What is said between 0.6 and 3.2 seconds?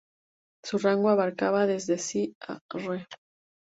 Su rango abarcaba desde Si a Re.